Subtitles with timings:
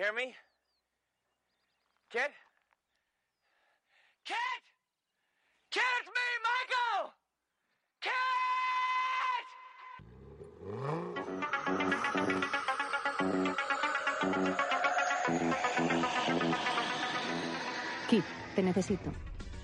[0.00, 0.34] Hear me?
[2.12, 2.24] It's
[6.46, 7.12] Michael!
[18.08, 18.22] Kid,
[18.54, 19.12] te necesito.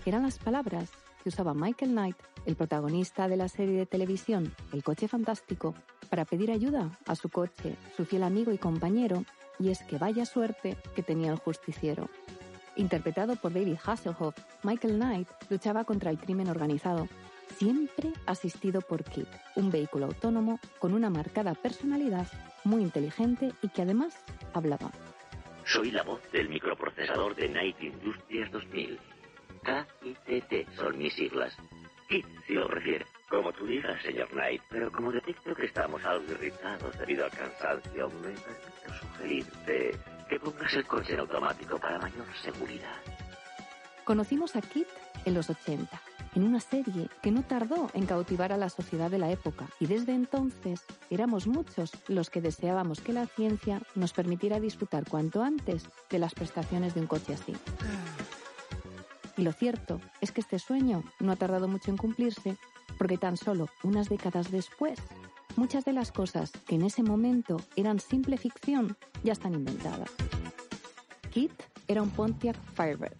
[0.05, 0.91] Eran las palabras
[1.23, 5.75] que usaba Michael Knight, el protagonista de la serie de televisión El coche fantástico,
[6.11, 9.25] para pedir ayuda a su coche, su fiel amigo y compañero,
[9.59, 12.09] y es que vaya suerte que tenía el justiciero.
[12.77, 17.09] Interpretado por David Hasselhoff, Michael Knight luchaba contra el crimen organizado,
[17.57, 22.27] siempre asistido por Kit, un vehículo autónomo con una marcada personalidad,
[22.65, 24.19] muy inteligente y que además
[24.53, 24.91] hablaba.
[25.65, 28.99] Soy la voz del microprocesador de Knight Industries 2000.
[29.65, 31.57] KITT son mis siglas.
[32.09, 33.07] Kit, si lo prefiere.
[33.29, 38.09] Como tú digas, señor Knight, pero como detecto que estamos algo irritados debido al cansancio,
[38.09, 42.97] me permito sugerirte que pongas el coche en automático para mayor seguridad.
[44.05, 44.87] Conocimos a Kit
[45.25, 46.01] en los 80,
[46.37, 49.87] en una serie que no tardó en cautivar a la sociedad de la época, y
[49.87, 55.89] desde entonces éramos muchos los que deseábamos que la ciencia nos permitiera disfrutar cuanto antes
[56.09, 57.57] de las prestaciones de un coche así.
[59.37, 62.57] Y lo cierto es que este sueño no ha tardado mucho en cumplirse
[62.99, 64.99] porque tan solo unas décadas después,
[65.57, 70.11] muchas de las cosas que en ese momento eran simple ficción ya están inventadas.
[71.31, 71.53] Kit
[71.89, 73.17] era un Pontiac Firebird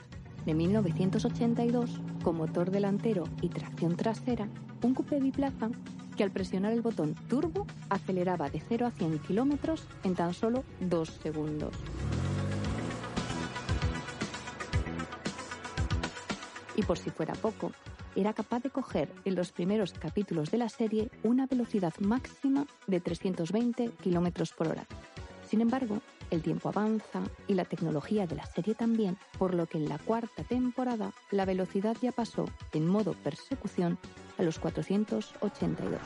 [0.47, 4.49] de 1982 con motor delantero y tracción trasera,
[4.83, 5.71] un coupé biplaza
[6.17, 10.65] que al presionar el botón turbo aceleraba de 0 a 100 kilómetros en tan solo
[10.81, 11.75] dos segundos.
[16.77, 17.73] Y por si fuera poco,
[18.17, 23.01] era capaz de coger en los primeros capítulos de la serie una velocidad máxima de
[23.01, 24.87] 320 km por hora.
[25.47, 26.01] Sin embargo,
[26.31, 29.99] el tiempo avanza y la tecnología de la serie también, por lo que en la
[29.99, 33.99] cuarta temporada la velocidad ya pasó en modo persecución
[34.39, 36.01] a los 482.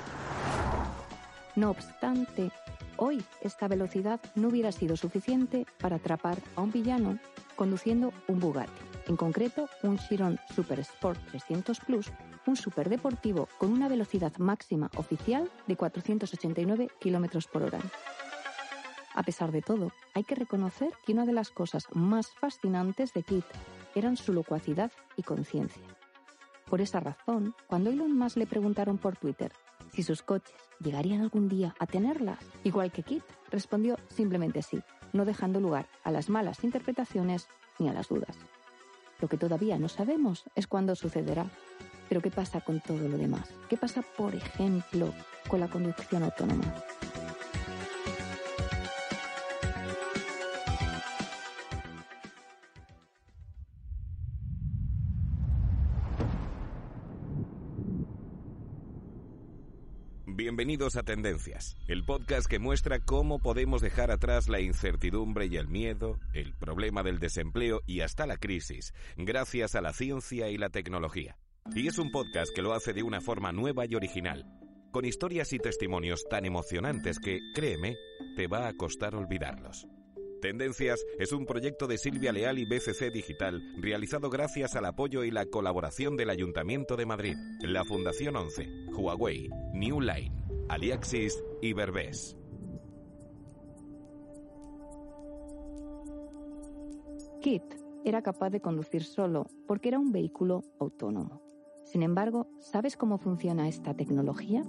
[1.57, 2.51] No obstante,
[2.97, 7.19] hoy esta velocidad no hubiera sido suficiente para atrapar a un villano
[7.57, 12.13] conduciendo un Bugatti en concreto un Chiron Super Sport 300 Plus,
[12.47, 17.81] un superdeportivo con una velocidad máxima oficial de 489 km por hora.
[19.17, 23.25] A pesar de todo, hay que reconocer que una de las cosas más fascinantes de
[23.25, 23.45] Kit
[23.97, 25.83] eran su locuacidad y conciencia.
[26.67, 29.51] Por esa razón, cuando Elon Musk le preguntaron por Twitter
[29.93, 34.81] si sus coches llegarían algún día a tenerlas, igual que Kit, respondió simplemente sí,
[35.13, 37.49] no dejando lugar a las malas interpretaciones
[37.81, 38.39] ni a las dudas.
[39.21, 41.47] Lo que todavía no sabemos es cuándo sucederá.
[42.09, 43.49] Pero ¿qué pasa con todo lo demás?
[43.69, 45.13] ¿Qué pasa, por ejemplo,
[45.49, 46.75] con la conducción autónoma?
[60.33, 65.67] Bienvenidos a Tendencias, el podcast que muestra cómo podemos dejar atrás la incertidumbre y el
[65.67, 70.71] miedo, el problema del desempleo y hasta la crisis, gracias a la ciencia y la
[70.71, 71.37] tecnología.
[71.75, 74.47] Y es un podcast que lo hace de una forma nueva y original,
[74.93, 77.97] con historias y testimonios tan emocionantes que, créeme,
[78.37, 79.89] te va a costar olvidarlos.
[80.41, 85.31] Tendencias es un proyecto de Silvia Leal y BCC Digital, realizado gracias al apoyo y
[85.31, 90.33] la colaboración del Ayuntamiento de Madrid, la Fundación 11, Huawei, New Line,
[90.69, 92.37] Aliaxis y Berbés.
[97.41, 97.63] Kit
[98.05, 101.43] era capaz de conducir solo porque era un vehículo autónomo.
[101.85, 104.63] Sin embargo, ¿sabes cómo funciona esta tecnología?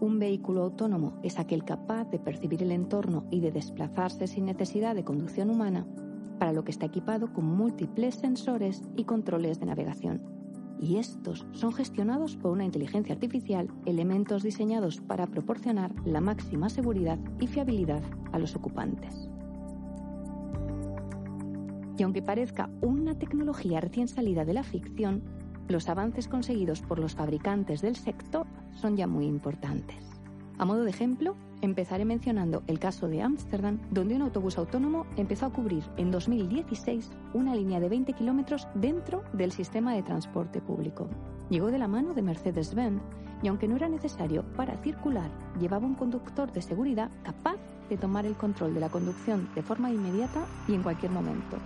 [0.00, 4.94] Un vehículo autónomo es aquel capaz de percibir el entorno y de desplazarse sin necesidad
[4.94, 5.86] de conducción humana,
[6.38, 10.22] para lo que está equipado con múltiples sensores y controles de navegación.
[10.80, 17.18] Y estos son gestionados por una inteligencia artificial, elementos diseñados para proporcionar la máxima seguridad
[17.40, 19.28] y fiabilidad a los ocupantes.
[21.96, 25.24] Y aunque parezca una tecnología recién salida de la ficción,
[25.68, 29.96] los avances conseguidos por los fabricantes del sector son ya muy importantes.
[30.58, 35.46] A modo de ejemplo, empezaré mencionando el caso de Ámsterdam, donde un autobús autónomo empezó
[35.46, 41.08] a cubrir en 2016 una línea de 20 kilómetros dentro del sistema de transporte público.
[41.48, 43.00] Llegó de la mano de Mercedes-Benz
[43.42, 45.30] y aunque no era necesario para circular,
[45.60, 47.56] llevaba un conductor de seguridad capaz
[47.88, 51.56] de tomar el control de la conducción de forma inmediata y en cualquier momento.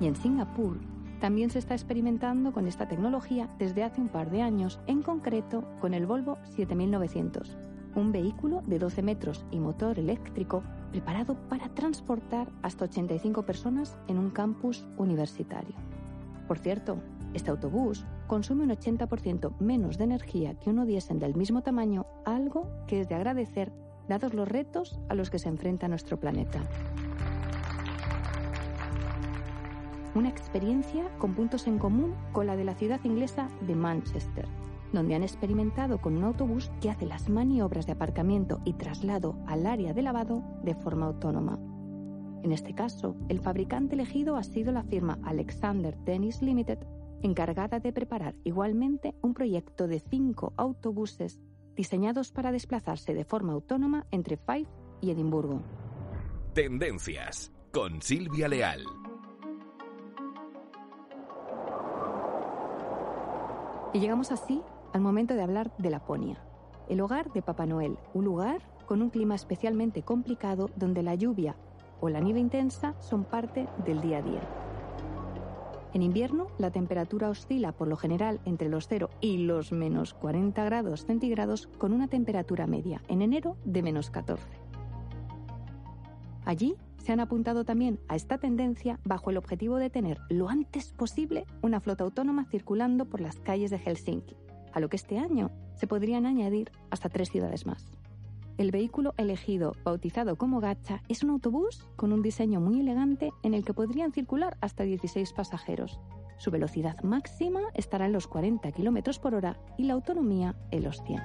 [0.00, 0.76] Y en Singapur
[1.22, 5.62] también se está experimentando con esta tecnología desde hace un par de años, en concreto
[5.80, 7.56] con el Volvo 7900,
[7.94, 14.18] un vehículo de 12 metros y motor eléctrico preparado para transportar hasta 85 personas en
[14.18, 15.76] un campus universitario.
[16.48, 16.98] Por cierto,
[17.34, 22.68] este autobús consume un 80% menos de energía que uno diésel del mismo tamaño, algo
[22.88, 23.72] que es de agradecer
[24.08, 26.62] dados los retos a los que se enfrenta nuestro planeta.
[30.14, 34.46] Una experiencia con puntos en común con la de la ciudad inglesa de Manchester,
[34.92, 39.66] donde han experimentado con un autobús que hace las maniobras de aparcamiento y traslado al
[39.66, 41.58] área de lavado de forma autónoma.
[42.42, 46.78] En este caso, el fabricante elegido ha sido la firma Alexander Dennis Limited,
[47.22, 51.40] encargada de preparar igualmente un proyecto de cinco autobuses
[51.74, 54.70] diseñados para desplazarse de forma autónoma entre Fife
[55.00, 55.62] y Edimburgo.
[56.52, 59.01] Tendencias con Silvia Leal.
[63.92, 64.62] Y llegamos así
[64.94, 66.38] al momento de hablar de Laponia,
[66.88, 71.56] el hogar de Papá Noel, un lugar con un clima especialmente complicado donde la lluvia
[72.00, 74.40] o la nieve intensa son parte del día a día.
[75.92, 80.64] En invierno, la temperatura oscila por lo general entre los 0 y los menos 40
[80.64, 84.61] grados centígrados con una temperatura media en enero de menos 14.
[86.52, 90.92] Allí se han apuntado también a esta tendencia bajo el objetivo de tener lo antes
[90.92, 94.36] posible una flota autónoma circulando por las calles de Helsinki,
[94.74, 97.86] a lo que este año se podrían añadir hasta tres ciudades más.
[98.58, 103.54] El vehículo elegido, bautizado como Gacha, es un autobús con un diseño muy elegante en
[103.54, 106.00] el que podrían circular hasta 16 pasajeros.
[106.36, 111.02] Su velocidad máxima estará en los 40 km por hora y la autonomía en los
[111.02, 111.18] 100.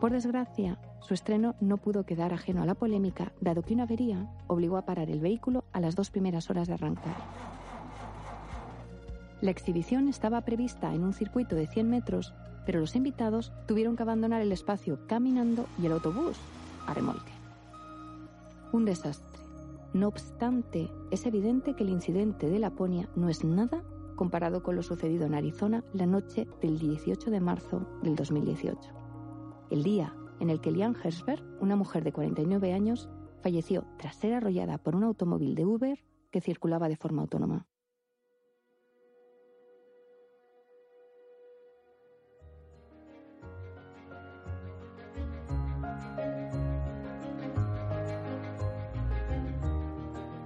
[0.00, 4.26] Por desgracia, su estreno no pudo quedar ajeno a la polémica, dado que una avería
[4.46, 7.14] obligó a parar el vehículo a las dos primeras horas de arrancar.
[9.42, 12.32] La exhibición estaba prevista en un circuito de 100 metros,
[12.64, 16.38] pero los invitados tuvieron que abandonar el espacio caminando y el autobús
[16.86, 17.32] a remolque.
[18.72, 19.40] Un desastre.
[19.92, 23.82] No obstante, es evidente que el incidente de Laponia no es nada
[24.16, 28.78] comparado con lo sucedido en Arizona la noche del 18 de marzo del 2018.
[29.70, 33.08] El día en el que Lian Hersberg, una mujer de 49 años,
[33.42, 37.66] falleció tras ser arrollada por un automóvil de Uber que circulaba de forma autónoma.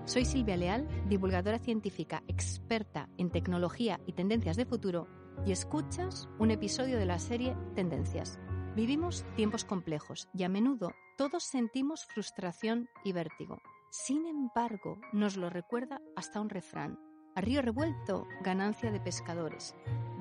[0.08, 5.06] Soy Silvia Leal, divulgadora científica experta en tecnología y tendencias de futuro,
[5.44, 8.40] y escuchas un episodio de la serie Tendencias.
[8.78, 13.60] Vivimos tiempos complejos y a menudo todos sentimos frustración y vértigo.
[13.90, 16.96] Sin embargo, nos lo recuerda hasta un refrán.
[17.34, 19.74] A río revuelto, ganancia de pescadores.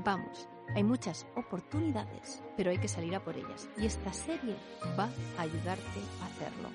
[0.03, 3.69] Vamos, hay muchas oportunidades, pero hay que salir a por ellas.
[3.77, 4.55] Y esta serie
[4.97, 5.07] va
[5.37, 6.69] a ayudarte a hacerlo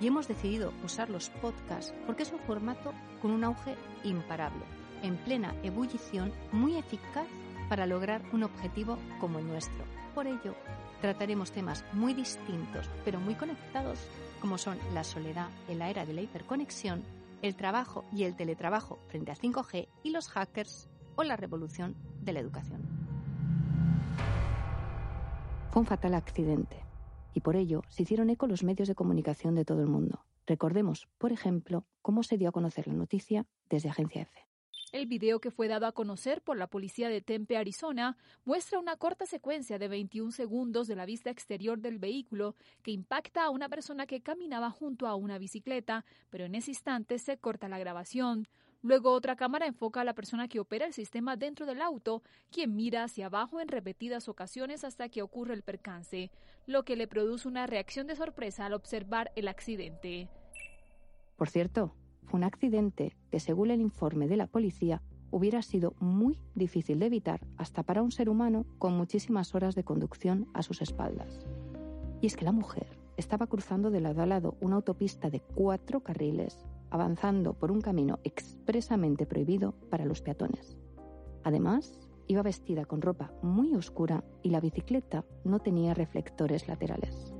[0.00, 4.64] y hemos decidido usar los podcasts porque es un formato con un auge imparable,
[5.02, 7.26] en plena ebullición, muy eficaz
[7.68, 9.84] para lograr un objetivo como el nuestro.
[10.14, 10.54] Por ello,
[11.00, 13.98] trataremos temas muy distintos, pero muy conectados,
[14.40, 17.02] como son la soledad en la era de la hiperconexión,
[17.42, 22.32] el trabajo y el teletrabajo frente a 5G y los hackers o la revolución de
[22.32, 22.82] la educación.
[25.70, 26.84] Fue un fatal accidente
[27.34, 30.24] y por ello se hicieron eco los medios de comunicación de todo el mundo.
[30.46, 34.46] Recordemos, por ejemplo, cómo se dio a conocer la noticia desde Agencia F.
[34.96, 38.96] El video que fue dado a conocer por la policía de Tempe, Arizona, muestra una
[38.96, 43.68] corta secuencia de 21 segundos de la vista exterior del vehículo que impacta a una
[43.68, 48.48] persona que caminaba junto a una bicicleta, pero en ese instante se corta la grabación.
[48.80, 52.74] Luego otra cámara enfoca a la persona que opera el sistema dentro del auto, quien
[52.74, 56.30] mira hacia abajo en repetidas ocasiones hasta que ocurre el percance,
[56.64, 60.30] lo que le produce una reacción de sorpresa al observar el accidente.
[61.36, 61.94] Por cierto,
[62.26, 67.06] fue un accidente que, según el informe de la policía, hubiera sido muy difícil de
[67.06, 71.46] evitar hasta para un ser humano con muchísimas horas de conducción a sus espaldas.
[72.20, 76.00] Y es que la mujer estaba cruzando de lado a lado una autopista de cuatro
[76.00, 80.76] carriles avanzando por un camino expresamente prohibido para los peatones.
[81.44, 87.34] Además, iba vestida con ropa muy oscura y la bicicleta no tenía reflectores laterales.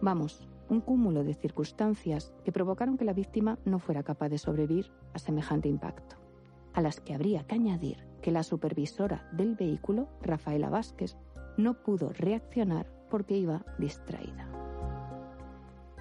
[0.00, 4.90] Vamos, un cúmulo de circunstancias que provocaron que la víctima no fuera capaz de sobrevivir
[5.12, 6.16] a semejante impacto,
[6.72, 11.16] a las que habría que añadir que la supervisora del vehículo, Rafaela Vázquez,
[11.56, 14.48] no pudo reaccionar porque iba distraída.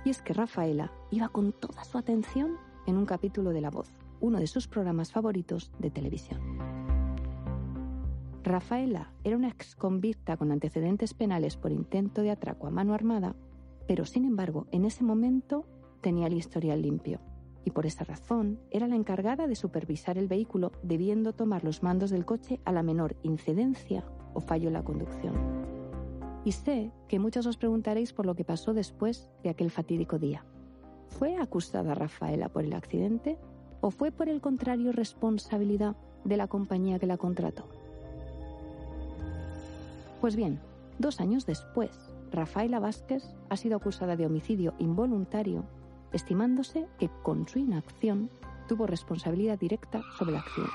[0.05, 3.89] Y es que Rafaela iba con toda su atención en un capítulo de La Voz,
[4.19, 6.41] uno de sus programas favoritos de televisión.
[8.43, 13.35] Rafaela era una ex convicta con antecedentes penales por intento de atraco a mano armada
[13.87, 15.65] pero sin embargo en ese momento
[16.01, 17.19] tenía el historial limpio
[17.65, 22.09] y por esa razón era la encargada de supervisar el vehículo debiendo tomar los mandos
[22.09, 25.35] del coche a la menor incidencia o fallo en la conducción.
[26.45, 30.43] Y sé que muchos os preguntaréis por lo que pasó después de aquel fatídico día.
[31.07, 33.37] ¿Fue acusada Rafaela por el accidente
[33.79, 37.65] o fue por el contrario responsabilidad de la compañía que la contrató?
[40.19, 40.59] Pues bien,
[40.99, 45.65] dos años después, Rafaela Vázquez ha sido acusada de homicidio involuntario,
[46.11, 48.31] estimándose que con su inacción
[48.67, 50.73] tuvo responsabilidad directa sobre el accidente.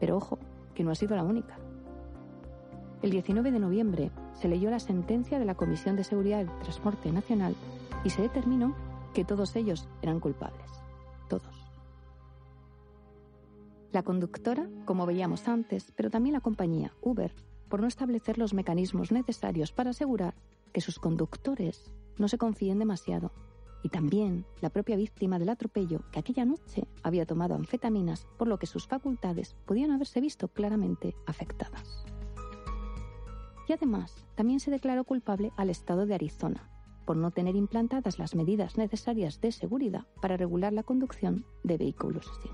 [0.00, 0.38] Pero ojo,
[0.74, 1.58] que no ha sido la única.
[3.02, 7.12] El 19 de noviembre se leyó la sentencia de la Comisión de Seguridad del Transporte
[7.12, 7.54] Nacional
[8.02, 8.74] y se determinó
[9.14, 10.68] que todos ellos eran culpables.
[11.28, 11.54] Todos.
[13.92, 17.32] La conductora, como veíamos antes, pero también la compañía Uber,
[17.70, 20.34] por no establecer los mecanismos necesarios para asegurar
[20.74, 23.32] que sus conductores no se confíen demasiado.
[23.82, 28.58] Y también la propia víctima del atropello, que aquella noche había tomado anfetaminas, por lo
[28.58, 32.04] que sus facultades podían haberse visto claramente afectadas.
[33.66, 36.68] Y además, también se declaró culpable al Estado de Arizona,
[37.06, 42.28] por no tener implantadas las medidas necesarias de seguridad para regular la conducción de vehículos
[42.28, 42.50] así.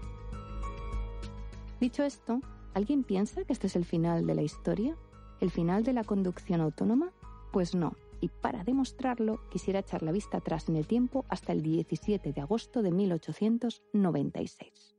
[1.81, 2.41] Dicho esto,
[2.73, 4.97] ¿alguien piensa que este es el final de la historia?
[5.41, 7.13] ¿El final de la conducción autónoma?
[7.53, 7.93] Pues no.
[8.21, 12.41] Y para demostrarlo, quisiera echar la vista atrás en el tiempo hasta el 17 de
[12.41, 14.95] agosto de 1896.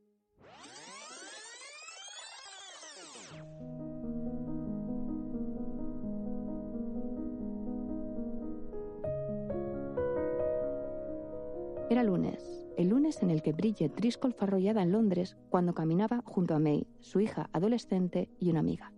[11.90, 16.22] Era lunes, el lunes en el que Bridget Driscoll fue arrollada en Londres cuando caminaba
[16.26, 18.92] junto a May, su hija adolescente y una amiga.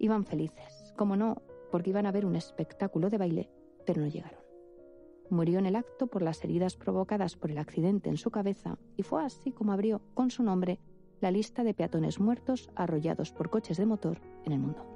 [0.00, 3.50] Iban felices, como no, porque iban a ver un espectáculo de baile,
[3.84, 4.40] pero no llegaron.
[5.28, 9.02] Murió en el acto por las heridas provocadas por el accidente en su cabeza y
[9.02, 10.80] fue así como abrió con su nombre
[11.20, 14.86] la lista de peatones muertos arrollados por coches de motor en el mundo.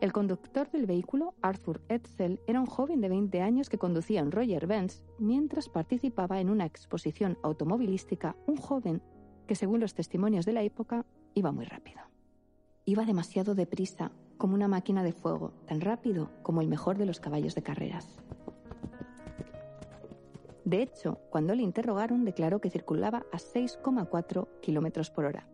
[0.00, 4.30] El conductor del vehículo, Arthur Edsel, era un joven de 20 años que conducía un
[4.30, 9.02] Roger Benz mientras participaba en una exposición automovilística, un joven
[9.48, 12.13] que, según los testimonios de la época, iba muy rápido.
[12.86, 17.18] Iba demasiado deprisa, como una máquina de fuego, tan rápido como el mejor de los
[17.18, 18.20] caballos de carreras.
[20.66, 25.48] De hecho, cuando le interrogaron, declaró que circulaba a 6,4 kilómetros por hora,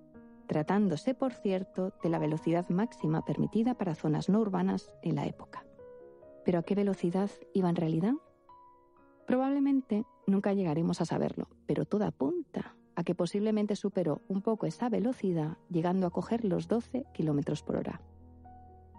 [0.48, 5.64] tratándose, por cierto, de la velocidad máxima permitida para zonas no urbanas en la época.
[6.44, 8.14] ¿Pero a qué velocidad iba en realidad?
[9.26, 14.90] Probablemente nunca llegaremos a saberlo, pero todo apunta a que posiblemente superó un poco esa
[14.90, 18.02] velocidad, llegando a coger los 12 kilómetros por hora.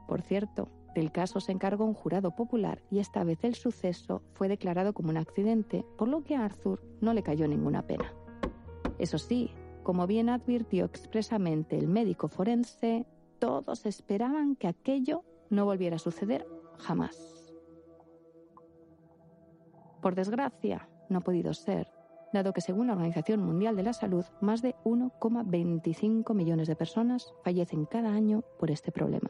[0.07, 4.47] Por cierto, del caso se encargó un jurado popular y esta vez el suceso fue
[4.47, 8.11] declarado como un accidente, por lo que a Arthur no le cayó ninguna pena.
[8.97, 9.51] Eso sí,
[9.83, 13.05] como bien advirtió expresamente el médico forense,
[13.37, 16.47] todos esperaban que aquello no volviera a suceder
[16.79, 17.53] jamás.
[20.01, 21.87] Por desgracia, no ha podido ser,
[22.31, 27.33] dado que según la Organización Mundial de la Salud, más de 1,25 millones de personas
[27.43, 29.29] fallecen cada año por este problema.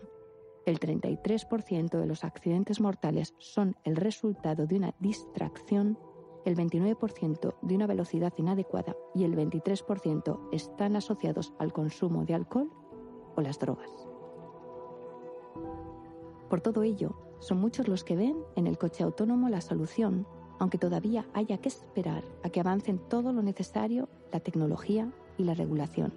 [0.65, 5.97] El 33% de los accidentes mortales son el resultado de una distracción,
[6.45, 12.71] el 29% de una velocidad inadecuada y el 23% están asociados al consumo de alcohol
[13.35, 13.89] o las drogas.
[16.49, 20.27] Por todo ello, son muchos los que ven en el coche autónomo la solución
[20.61, 25.55] aunque todavía haya que esperar a que avancen todo lo necesario, la tecnología y la
[25.55, 26.13] regulación.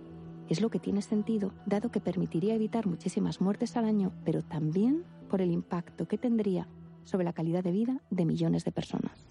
[0.50, 5.02] Es lo que tiene sentido, dado que permitiría evitar muchísimas muertes al año, pero también
[5.30, 6.68] por el impacto que tendría
[7.04, 9.26] sobre la calidad de vida de millones de personas.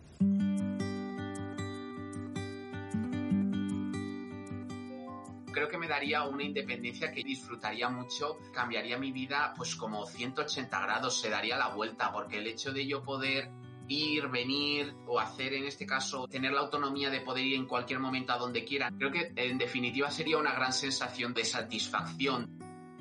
[5.52, 10.80] creo que me daría una independencia que disfrutaría mucho, cambiaría mi vida pues como 180
[10.82, 13.52] grados, se daría la vuelta, porque el hecho de yo poder
[13.88, 18.00] ir, venir o hacer en este caso tener la autonomía de poder ir en cualquier
[18.00, 18.92] momento a donde quiera.
[18.98, 22.50] Creo que en definitiva sería una gran sensación de satisfacción.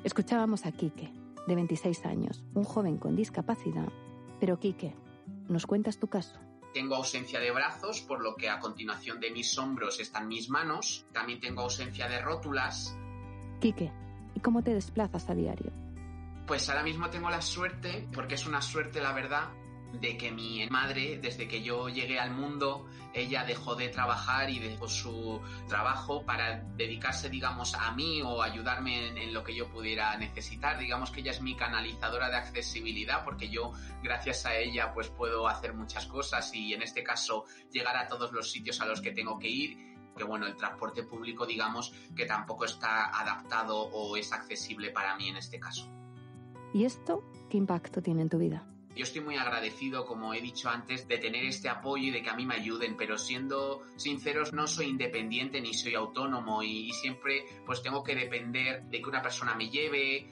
[0.03, 1.11] Escuchábamos a Quique,
[1.47, 3.87] de 26 años, un joven con discapacidad.
[4.39, 4.95] Pero Quique,
[5.47, 6.39] ¿nos cuentas tu caso?
[6.73, 11.05] Tengo ausencia de brazos, por lo que a continuación de mis hombros están mis manos.
[11.13, 12.97] También tengo ausencia de rótulas.
[13.61, 13.91] Quique,
[14.35, 15.71] ¿y cómo te desplazas a diario?
[16.47, 19.51] Pues ahora mismo tengo la suerte, porque es una suerte la verdad,
[19.93, 24.59] de que mi madre, desde que yo llegué al mundo, ella dejó de trabajar y
[24.59, 30.17] dejó su trabajo para dedicarse, digamos, a mí o ayudarme en, lo que yo pudiera
[30.17, 30.79] necesitar.
[30.79, 33.71] Digamos que ella es mi canalizadora de accesibilidad porque yo,
[34.01, 38.31] gracias a ella, pues puedo hacer muchas cosas y en este caso llegar a todos
[38.31, 42.27] los sitios a los que tengo que ir que bueno, el transporte público digamos que
[42.27, 45.89] tampoco está adaptado o es accesible para mí en este caso.
[46.71, 48.72] ¿Y esto qué impacto tiene en tu vida?
[48.95, 52.29] Yo estoy muy agradecido, como he dicho antes, de tener este apoyo y de que
[52.29, 57.43] a mí me ayuden, pero siendo sinceros, no soy independiente ni soy autónomo y, siempre
[57.65, 60.27] pues tengo que depender de que una persona me lleve.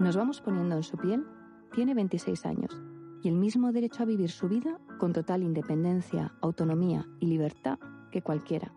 [0.00, 1.24] Nos vamos poniendo en su piel.
[1.72, 2.76] Tiene 26 años
[3.22, 7.78] y el mismo derecho a vivir su vida con total independencia, autonomía y libertad
[8.10, 8.72] que cualquiera,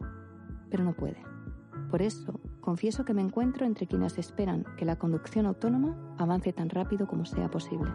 [0.70, 1.28] pero no puede.
[1.89, 6.69] Por eso, confieso que me encuentro entre quienes esperan que la conducción autónoma avance tan
[6.69, 7.91] rápido como sea posible.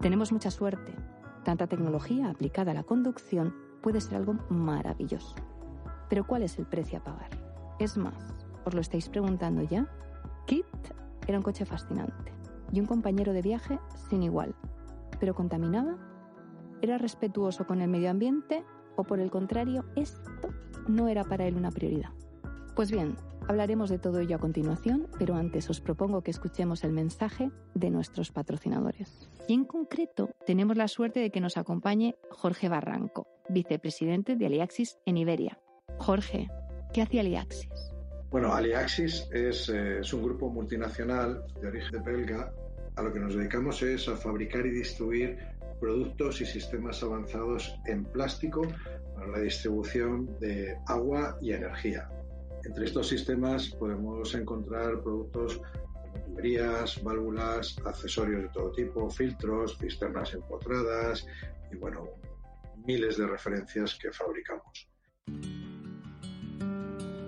[0.00, 0.94] Tenemos mucha suerte.
[1.44, 5.36] Tanta tecnología aplicada a la conducción puede ser algo maravilloso.
[6.08, 7.30] Pero ¿cuál es el precio a pagar?
[7.78, 8.34] Es más,
[8.64, 9.86] ¿os lo estáis preguntando ya?
[10.46, 10.66] Kit
[11.26, 12.32] era un coche fascinante
[12.72, 14.54] y un compañero de viaje sin igual.
[15.20, 15.96] ¿Pero contaminaba?
[16.80, 18.64] ¿Era respetuoso con el medio ambiente
[18.98, 20.48] o por el contrario, esto
[20.88, 22.10] no era para él una prioridad.
[22.74, 26.92] Pues bien, hablaremos de todo ello a continuación, pero antes os propongo que escuchemos el
[26.92, 29.28] mensaje de nuestros patrocinadores.
[29.46, 34.98] Y en concreto, tenemos la suerte de que nos acompañe Jorge Barranco, vicepresidente de Aliaxis
[35.06, 35.58] en Iberia.
[35.98, 36.48] Jorge,
[36.92, 37.68] ¿qué hace Aliaxis?
[38.30, 42.52] Bueno, Aliaxis es, eh, es un grupo multinacional de origen belga.
[42.96, 45.38] A lo que nos dedicamos es a fabricar y distribuir
[45.80, 48.62] productos y sistemas avanzados en plástico
[49.14, 52.08] para la distribución de agua y energía.
[52.64, 55.60] Entre estos sistemas podemos encontrar productos
[55.92, 61.26] como tuberías, válvulas, accesorios de todo tipo, filtros, cisternas empotradas
[61.72, 62.08] y bueno,
[62.86, 64.88] miles de referencias que fabricamos.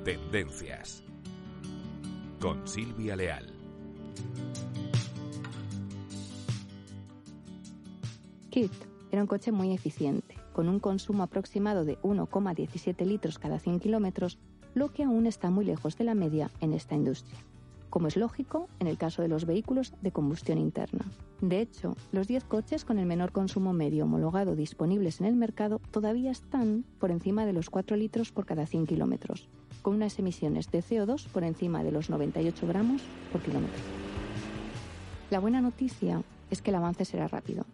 [0.04, 1.04] Tendencias
[2.40, 3.46] con Silvia Leal.
[8.50, 8.72] Kit
[9.12, 14.38] era un coche muy eficiente, con un consumo aproximado de 1,17 litros cada 100 kilómetros,
[14.74, 17.38] lo que aún está muy lejos de la media en esta industria,
[17.90, 21.04] como es lógico en el caso de los vehículos de combustión interna.
[21.40, 25.80] De hecho, los 10 coches con el menor consumo medio homologado disponibles en el mercado
[25.90, 29.48] todavía están por encima de los 4 litros por cada 100 kilómetros,
[29.82, 33.80] con unas emisiones de CO2 por encima de los 98 gramos por kilómetro.
[35.30, 37.64] La buena noticia es que el avance será rápido,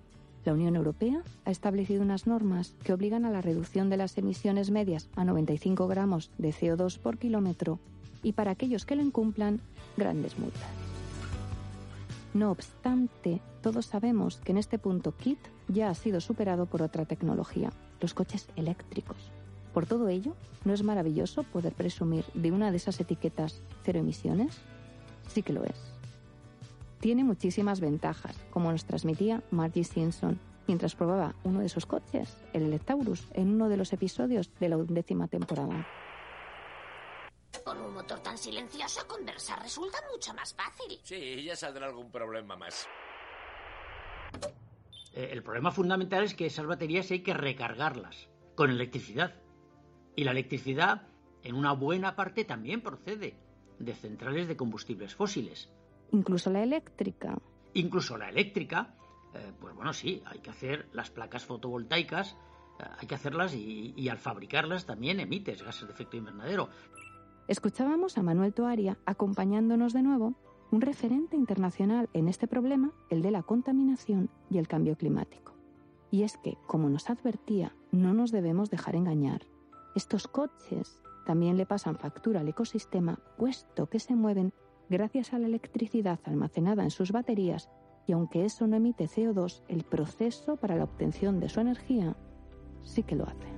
[0.46, 4.70] la Unión Europea ha establecido unas normas que obligan a la reducción de las emisiones
[4.70, 7.80] medias a 95 gramos de CO2 por kilómetro
[8.22, 9.60] y para aquellos que lo incumplan,
[9.96, 10.62] grandes multas.
[12.32, 17.04] No obstante, todos sabemos que en este punto KIT ya ha sido superado por otra
[17.04, 19.18] tecnología, los coches eléctricos.
[19.74, 24.58] Por todo ello, ¿no es maravilloso poder presumir de una de esas etiquetas cero emisiones?
[25.28, 25.95] Sí que lo es
[27.00, 32.64] tiene muchísimas ventajas, como nos transmitía Margie Simpson mientras probaba uno de sus coches, el
[32.64, 35.86] Electaurus, en uno de los episodios de la undécima temporada.
[37.64, 40.98] Con un motor tan silencioso, conversar resulta mucho más fácil.
[41.02, 42.86] Sí, ya saldrá algún problema más.
[45.12, 49.34] Eh, el problema fundamental es que esas baterías hay que recargarlas con electricidad.
[50.14, 51.08] Y la electricidad,
[51.42, 53.38] en una buena parte, también procede
[53.78, 55.70] de centrales de combustibles fósiles
[56.12, 57.38] incluso la eléctrica.
[57.74, 58.94] Incluso la eléctrica,
[59.34, 62.36] eh, pues bueno, sí, hay que hacer las placas fotovoltaicas,
[62.78, 66.68] eh, hay que hacerlas y, al fabricarlas también emites gases de efecto invernadero.
[67.48, 70.34] Escuchábamos a Manuel Toaria acompañándonos de nuevo,
[70.72, 75.54] un referente internacional en este problema, el de la contaminación y el cambio climático.
[76.10, 79.46] Y es que, como nos advertía, no nos debemos dejar engañar.
[79.94, 84.52] Estos coches también le pasan factura al ecosistema, puesto que se mueven
[84.88, 87.68] gracias a la electricidad almacenada en sus baterías
[88.06, 92.16] y aunque eso no emite CO2, el proceso para la obtención de su energía
[92.82, 93.56] sí que lo hace.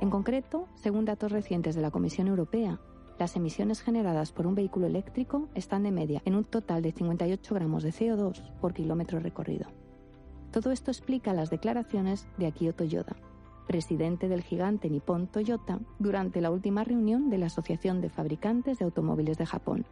[0.00, 2.78] En concreto, según datos recientes de la Comisión Europea,
[3.18, 7.54] las emisiones generadas por un vehículo eléctrico están de media en un total de 58
[7.54, 9.68] gramos de CO2 por kilómetro recorrido.
[10.50, 13.16] Todo esto explica las declaraciones de Akio Toyoda,
[13.66, 18.84] presidente del gigante Nippon Toyota, durante la última reunión de la Asociación de Fabricantes de
[18.84, 19.84] Automóviles de Japón.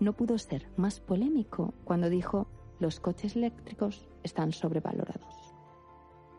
[0.00, 2.46] No pudo ser más polémico cuando dijo
[2.78, 5.54] los coches eléctricos están sobrevalorados.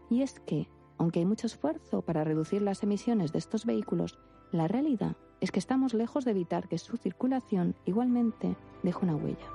[0.09, 4.19] Y es que, aunque hay mucho esfuerzo para reducir las emisiones de estos vehículos,
[4.51, 9.49] la realidad es que estamos lejos de evitar que su circulación igualmente deje una huella.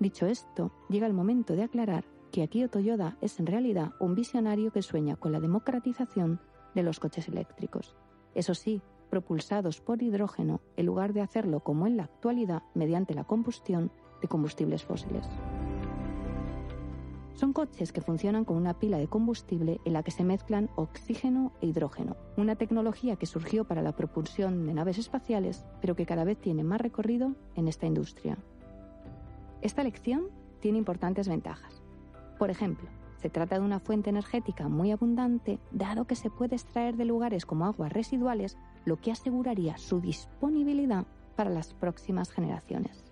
[0.00, 4.72] Dicho esto, llega el momento de aclarar que Akio Toyoda es en realidad un visionario
[4.72, 6.40] que sueña con la democratización
[6.74, 7.94] de los coches eléctricos.
[8.34, 13.22] Eso sí, propulsados por hidrógeno en lugar de hacerlo como en la actualidad mediante la
[13.22, 15.28] combustión de combustibles fósiles.
[17.34, 21.52] Son coches que funcionan con una pila de combustible en la que se mezclan oxígeno
[21.60, 26.24] e hidrógeno, una tecnología que surgió para la propulsión de naves espaciales, pero que cada
[26.24, 28.38] vez tiene más recorrido en esta industria.
[29.62, 31.83] Esta elección tiene importantes ventajas.
[32.38, 36.96] Por ejemplo, se trata de una fuente energética muy abundante, dado que se puede extraer
[36.96, 43.04] de lugares como aguas residuales, lo que aseguraría su disponibilidad para las próximas generaciones.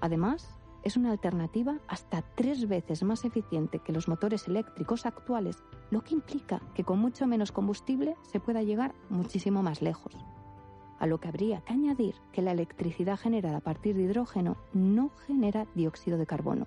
[0.00, 6.02] Además, es una alternativa hasta tres veces más eficiente que los motores eléctricos actuales, lo
[6.02, 10.16] que implica que con mucho menos combustible se pueda llegar muchísimo más lejos.
[10.98, 15.10] A lo que habría que añadir que la electricidad generada a partir de hidrógeno no
[15.26, 16.66] genera dióxido de carbono.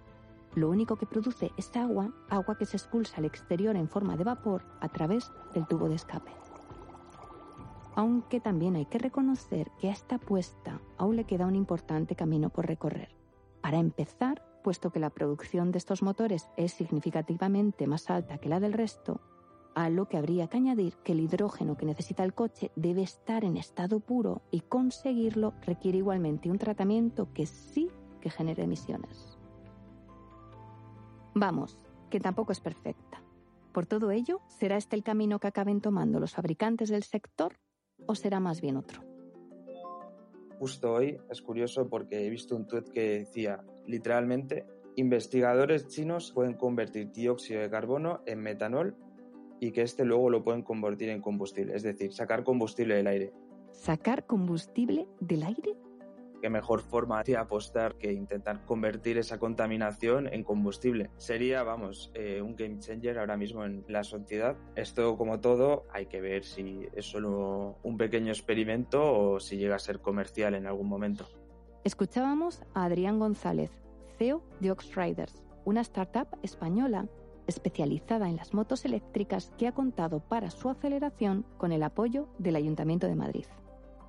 [0.55, 4.23] Lo único que produce es agua, agua que se expulsa al exterior en forma de
[4.23, 6.31] vapor a través del tubo de escape.
[7.95, 12.49] Aunque también hay que reconocer que a esta apuesta aún le queda un importante camino
[12.49, 13.15] por recorrer.
[13.61, 18.59] Para empezar, puesto que la producción de estos motores es significativamente más alta que la
[18.61, 19.19] del resto,
[19.75, 23.43] a lo que habría que añadir que el hidrógeno que necesita el coche debe estar
[23.43, 27.89] en estado puro y conseguirlo requiere igualmente un tratamiento que sí
[28.21, 29.34] que genere emisiones.
[31.35, 31.77] Vamos,
[32.09, 33.21] que tampoco es perfecta.
[33.71, 37.59] Por todo ello, ¿será este el camino que acaben tomando los fabricantes del sector
[38.07, 39.03] o será más bien otro?
[40.59, 46.53] justo hoy es curioso porque he visto un tweet que decía literalmente investigadores chinos pueden
[46.53, 48.95] convertir dióxido de carbono en metanol
[49.59, 53.33] y que este luego lo pueden convertir en combustible, es decir, sacar combustible del aire.
[53.71, 55.75] ¿Sacar combustible del aire?
[56.41, 61.09] Qué mejor forma de apostar que intentar convertir esa contaminación en combustible.
[61.17, 64.55] Sería, vamos, eh, un game changer ahora mismo en la sociedad.
[64.75, 69.75] Esto, como todo, hay que ver si es solo un pequeño experimento o si llega
[69.75, 71.25] a ser comercial en algún momento.
[71.83, 73.71] Escuchábamos a Adrián González,
[74.17, 77.07] CEO de Oxriders, una startup española
[77.47, 82.55] especializada en las motos eléctricas que ha contado para su aceleración con el apoyo del
[82.55, 83.45] Ayuntamiento de Madrid.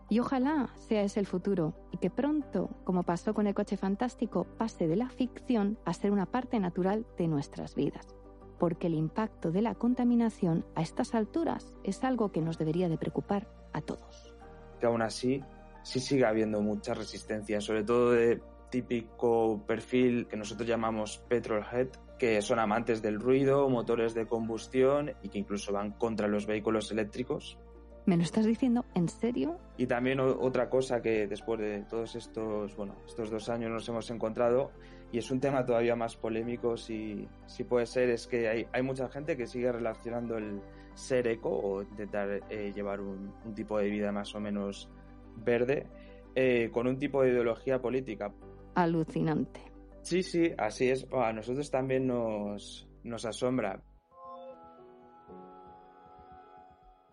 [0.09, 4.47] Y ojalá sea ese el futuro y que pronto, como pasó con el coche fantástico,
[4.57, 8.15] pase de la ficción a ser una parte natural de nuestras vidas.
[8.59, 12.99] Porque el impacto de la contaminación a estas alturas es algo que nos debería de
[12.99, 14.35] preocupar a todos.
[14.81, 15.43] Que aún así
[15.83, 18.41] sí sigue habiendo mucha resistencia, sobre todo de
[18.71, 21.89] típico perfil que nosotros llamamos petrolhead,
[22.19, 26.91] que son amantes del ruido, motores de combustión y que incluso van contra los vehículos
[26.91, 27.59] eléctricos
[28.07, 29.59] ¿Me lo estás diciendo en serio?
[29.77, 34.09] Y también otra cosa que después de todos estos, bueno, estos dos años nos hemos
[34.11, 34.71] encontrado,
[35.11, 38.83] y es un tema todavía más polémico, si, si puede ser, es que hay, hay
[38.83, 40.61] mucha gente que sigue relacionando el
[40.95, 44.89] ser eco o intentar eh, llevar un, tipo de vida más o menos
[45.37, 45.87] verde
[46.35, 48.33] eh, con un tipo de ideología política.
[48.75, 49.61] Alucinante.
[50.03, 51.07] Sí, sí, así es.
[51.13, 53.83] A nosotros también nos, nos asombra.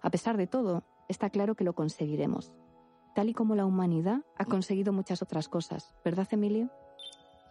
[0.03, 2.53] A pesar de todo, está claro que lo conseguiremos,
[3.15, 6.69] tal y como la humanidad ha conseguido muchas otras cosas, ¿verdad, Emilio?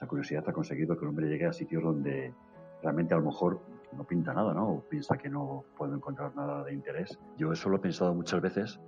[0.03, 2.35] La curiosidad ha conseguido que el hombre llegue a sitios donde
[2.83, 3.63] realmente a lo mejor
[3.97, 4.69] no pinta nada, ¿no?
[4.69, 7.19] O piensa que no puede encontrar nada de interés.
[7.39, 8.81] Yo eso lo he pensado muchas veces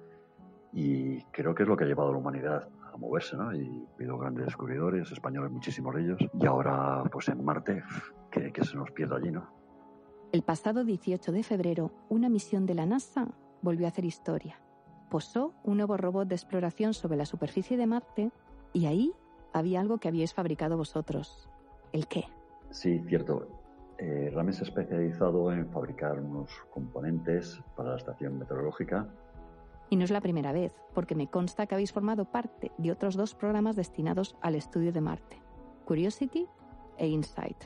[0.75, 3.55] y creo que es lo que ha llevado a la humanidad a moverse, ¿no?
[3.55, 6.19] Y ha habido grandes descubridores, españoles, muchísimos de ellos.
[6.39, 7.83] Y ahora, pues en Marte,
[8.31, 9.49] que, que se nos pierde allí, ¿no?
[10.33, 13.29] El pasado 18 de febrero, una misión de la NASA
[13.65, 14.61] volvió a hacer historia.
[15.11, 18.31] Posó un nuevo robot de exploración sobre la superficie de Marte
[18.73, 19.13] y ahí
[19.53, 21.49] había algo que habíais fabricado vosotros.
[21.93, 22.25] ¿El qué?
[22.71, 23.49] Sí, cierto.
[23.99, 29.09] Eh, se ha especializado en fabricar unos componentes para la estación meteorológica.
[29.89, 33.15] Y no es la primera vez, porque me consta que habéis formado parte de otros
[33.15, 35.41] dos programas destinados al estudio de Marte,
[35.85, 36.49] Curiosity
[36.99, 37.65] e Insight.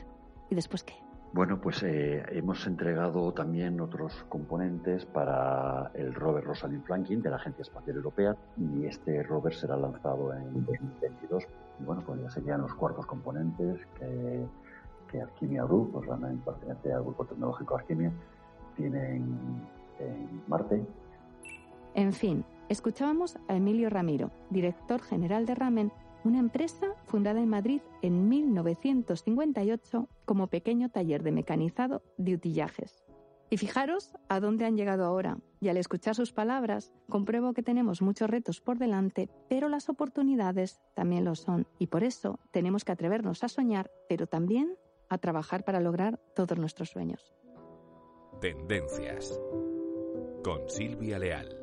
[0.49, 1.08] ¿Y después qué?
[1.31, 7.35] Bueno, pues eh, hemos entregado también otros componentes para el rover Rosalind Franklin de la
[7.35, 11.43] Agencia Espacial Europea y este rover será lanzado en 2022.
[11.79, 14.43] Y bueno, pues ya serían los cuartos componentes que,
[15.11, 18.11] que Alquimia Group, pues realmente pertenece al grupo tecnológico Alquimia,
[18.75, 19.61] tienen
[19.99, 20.83] en Marte.
[21.93, 25.91] En fin, escuchábamos a Emilio Ramiro, director general de Ramen,
[26.23, 33.03] una empresa fundada en Madrid en 1958 como pequeño taller de mecanizado de utillajes.
[33.49, 35.39] Y fijaros a dónde han llegado ahora.
[35.59, 40.79] Y al escuchar sus palabras, compruebo que tenemos muchos retos por delante, pero las oportunidades
[40.93, 41.67] también lo son.
[41.79, 44.75] Y por eso tenemos que atrevernos a soñar, pero también
[45.09, 47.33] a trabajar para lograr todos nuestros sueños.
[48.39, 49.41] Tendencias.
[50.43, 51.58] Con Silvia Leal.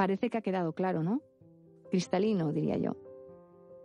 [0.00, 1.20] Parece que ha quedado claro, ¿no?
[1.90, 2.96] Cristalino, diría yo.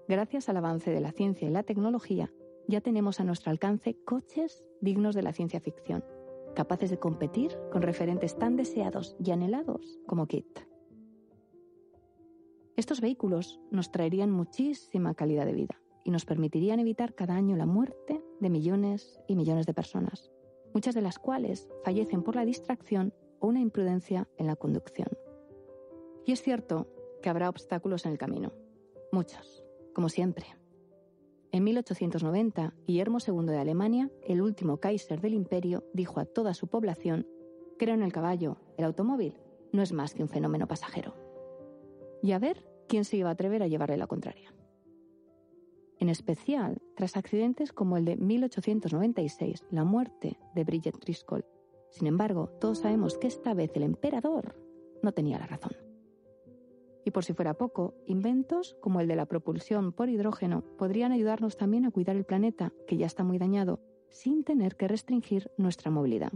[0.08, 2.32] Gracias al avance de la ciencia y la tecnología,
[2.70, 6.06] ya tenemos a nuestro alcance coches dignos de la ciencia ficción,
[6.56, 10.48] capaces de competir con referentes tan deseados y anhelados como Kit.
[12.78, 17.66] Estos vehículos nos traerían muchísima calidad de vida y nos permitirían evitar cada año la
[17.66, 20.32] muerte de millones y millones de personas,
[20.74, 25.10] muchas de las cuales fallecen por la distracción o una imprudencia en la conducción.
[26.26, 26.88] Y es cierto
[27.22, 28.52] que habrá obstáculos en el camino.
[29.12, 30.48] Muchos, como siempre.
[31.52, 36.68] En 1890, Guillermo II de Alemania, el último Kaiser del imperio, dijo a toda su
[36.68, 37.28] población,
[37.78, 39.40] creo en el caballo, el automóvil
[39.72, 41.16] no es más que un fenómeno pasajero.
[42.22, 44.54] Y a ver quién se iba a atrever a llevarle la contraria.
[45.98, 51.46] En especial, tras accidentes como el de 1896, la muerte de Bridget Driscoll.
[51.90, 54.56] Sin embargo, todos sabemos que esta vez el emperador
[55.02, 55.85] no tenía la razón.
[57.06, 61.56] Y por si fuera poco, inventos como el de la propulsión por hidrógeno podrían ayudarnos
[61.56, 65.92] también a cuidar el planeta, que ya está muy dañado, sin tener que restringir nuestra
[65.92, 66.34] movilidad.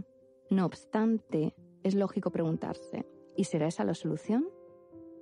[0.48, 3.04] No obstante, es lógico preguntarse,
[3.36, 4.48] ¿y será esa la solución?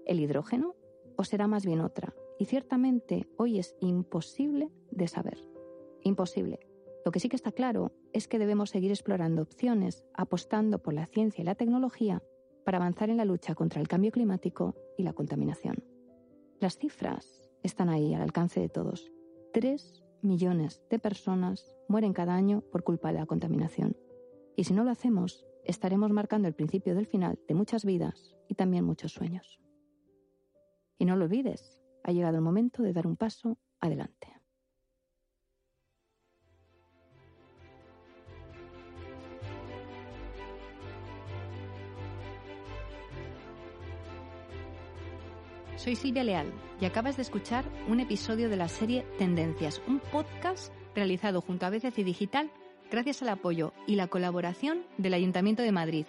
[0.05, 0.77] ¿El hidrógeno?
[1.17, 2.15] ¿O será más bien otra?
[2.39, 5.49] Y ciertamente hoy es imposible de saber.
[6.03, 6.61] Imposible.
[7.07, 11.07] Lo que sí que está claro es que debemos seguir explorando opciones, apostando por la
[11.07, 12.23] ciencia y la tecnología
[12.69, 15.83] para avanzar en la lucha contra el cambio climático y la contaminación.
[16.61, 19.11] Las cifras están ahí al alcance de todos.
[19.55, 23.97] Tres millones de personas mueren cada año por culpa de la contaminación.
[24.55, 28.55] Y si no lo hacemos, estaremos marcando el principio del final de muchas vidas y
[28.55, 29.63] también muchos sueños.
[30.99, 34.38] Y no lo olvides, ha llegado el momento de dar un paso adelante.
[45.88, 50.70] Soy Silvia Leal y acabas de escuchar un episodio de la serie Tendencias, un podcast
[50.94, 52.51] realizado junto a BCC Digital
[52.90, 56.05] gracias al apoyo y la colaboración del Ayuntamiento de Madrid,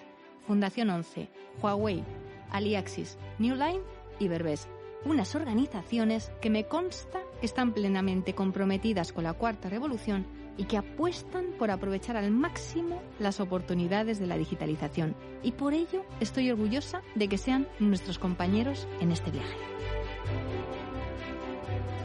[0.46, 1.30] Fundación 11,
[1.62, 2.04] Huawei,
[2.52, 3.80] Aliaxis, New Line
[4.20, 4.68] y Berbés,
[5.06, 10.26] unas organizaciones que me consta están plenamente comprometidas con la cuarta revolución
[10.58, 15.16] y que apuestan por aprovechar al máximo las oportunidades de la digitalización.
[15.42, 19.56] Y por ello estoy orgullosa de que sean nuestros compañeros en este viaje.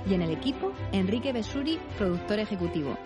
[0.08, 2.96] Y en el equipo, Enrique Besuri, productor ejecutivo.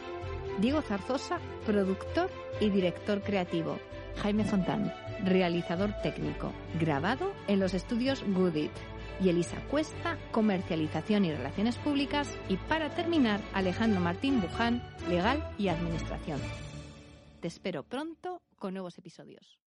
[0.61, 3.79] Diego Zarzosa, productor y director creativo.
[4.17, 4.93] Jaime Fontán,
[5.25, 8.73] realizador técnico, grabado en los estudios Goodit
[9.21, 15.69] y Elisa Cuesta, Comercialización y Relaciones Públicas, y para terminar, Alejandro Martín Buján, Legal y
[15.69, 16.41] Administración.
[17.41, 19.59] Te espero pronto con nuevos episodios.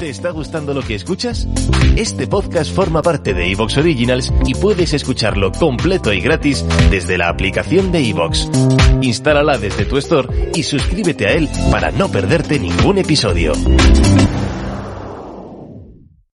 [0.00, 1.46] ¿Te está gustando lo que escuchas?
[1.94, 7.28] Este podcast forma parte de Evox Originals y puedes escucharlo completo y gratis desde la
[7.28, 8.48] aplicación de Evox.
[9.02, 13.52] Instálala desde tu store y suscríbete a él para no perderte ningún episodio.